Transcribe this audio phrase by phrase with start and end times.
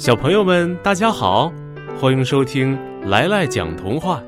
[0.00, 1.52] 小朋友们，大家好，
[2.00, 2.74] 欢迎收听
[3.10, 4.22] 来来讲童话。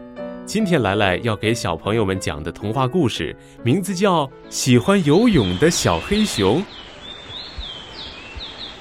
[0.45, 6.61] 今天来来要给小朋友们讲的童话故事，名字叫《喜欢游泳的小黑熊》。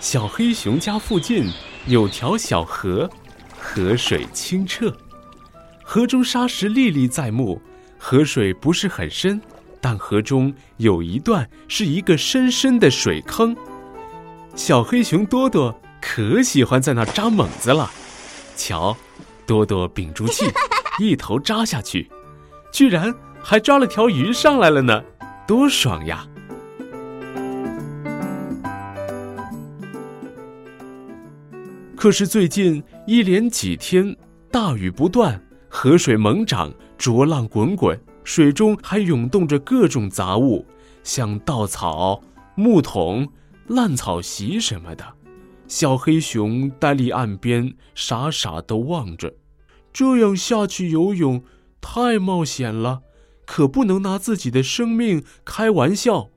[0.02, 1.46] 小黑熊家附近
[1.88, 3.10] 有条小河，
[3.58, 4.94] 河水清澈，
[5.86, 7.62] 河中沙石历历在目。
[7.98, 9.40] 河水不是很深，
[9.80, 13.56] 但河中有一段是一个深深的水坑。
[14.58, 15.74] 小黑熊多多。
[16.02, 17.90] 可喜欢在那扎猛子了，
[18.58, 18.98] 瞧，
[19.46, 20.46] 多多屏住气，
[21.00, 22.10] 一头扎下去，
[22.74, 25.02] 居然还抓了条鱼上来了呢，
[25.48, 26.28] 多爽呀！
[31.96, 34.18] 可是最近一连几天
[34.50, 40.66] 大雨不断，河水猛涨，浊浪滚滚，水中还涌动着各种杂物，
[41.04, 42.20] 像稻草、
[42.56, 43.32] 木桶、
[43.68, 45.06] 烂草席什么的。
[45.72, 49.36] 小黑熊呆立岸边，傻傻地望着。
[49.94, 51.42] 这样下去游泳
[51.80, 53.04] 太冒险了，
[53.46, 56.28] 可不能拿自己的生命开玩笑。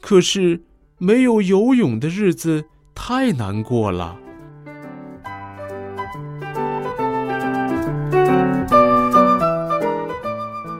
[0.00, 0.64] 可是
[0.98, 4.18] 没有游泳的日子太难过了。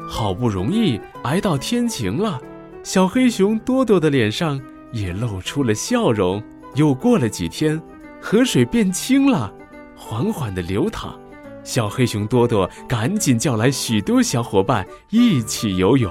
[0.08, 2.40] 好不容易挨到天晴了，
[2.82, 6.42] 小黑熊多多的脸上也露出了笑容。
[6.74, 7.80] 又过了几天。
[8.24, 9.52] 河水变清了，
[9.96, 11.18] 缓缓地流淌。
[11.64, 16.10] 小黑熊多多赶紧叫来许多小伙伴一起游泳。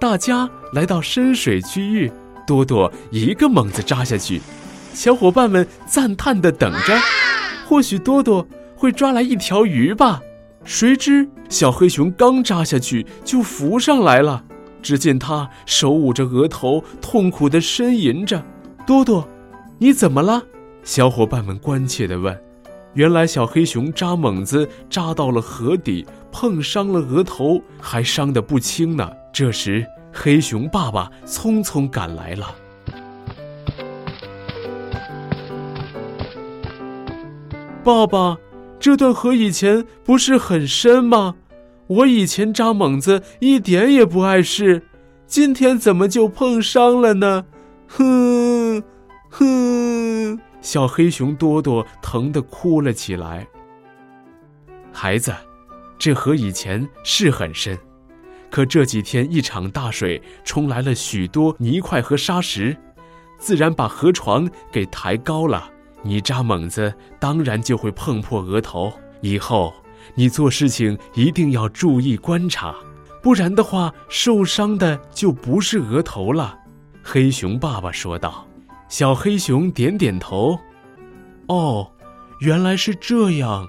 [0.00, 2.10] 大家来到深水区域，
[2.46, 4.40] 多多一个猛子扎下去。
[4.94, 6.96] 小伙伴们赞叹地等着，
[7.66, 10.20] 或许多多会抓来一条鱼吧。
[10.62, 14.44] 谁知小黑熊刚扎下去就浮上来了。
[14.80, 18.44] 只见他手捂着额头，痛苦地呻吟着
[18.86, 19.28] ：“多多，
[19.78, 20.44] 你怎么了？”
[20.82, 22.38] 小伙伴们关切地问
[22.94, 32.54] ：“原来小黑熊扎猛子扎到了河底，碰伤了额头，还伤得不轻呢。”这时，黑熊爸爸匆匆赶来了。
[37.84, 38.38] 爸爸，
[38.80, 41.36] 这段河以前不是很深吗？
[41.86, 44.82] 我以前扎猛子一点也不碍事，
[45.26, 47.44] 今天怎么就碰伤了呢？
[47.86, 48.47] 哼，哼。
[50.68, 53.46] 小黑熊多多疼得哭了起来。
[54.92, 55.34] 孩子，
[55.98, 57.78] 这河以前是很深，
[58.50, 62.76] 可这几天一场大水冲来了许多泥块和沙石，
[63.38, 65.70] 自然把河床给抬高了。
[66.02, 68.92] 泥扎猛子，当然就会碰破额头。
[69.22, 69.72] 以后
[70.14, 72.74] 你做事情一定要注意观察，
[73.22, 76.58] 不然的话，受伤的就不是额头了。
[77.02, 78.46] 黑熊爸爸说道。
[78.88, 80.58] 小黑熊点点头，
[81.48, 81.90] 哦，
[82.40, 83.68] 原来是这样。